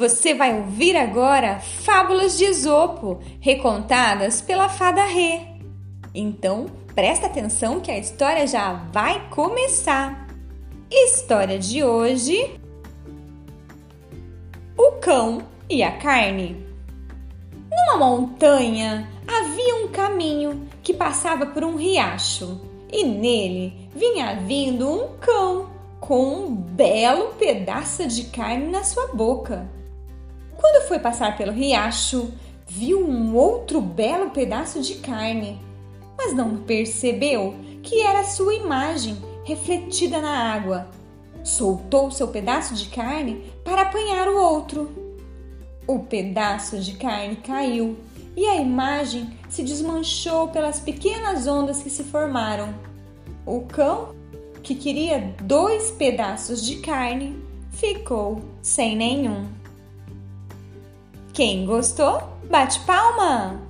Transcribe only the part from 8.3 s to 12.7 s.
já vai começar. História de hoje: